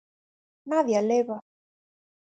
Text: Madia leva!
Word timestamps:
Madia 0.69 1.01
leva! 1.09 1.37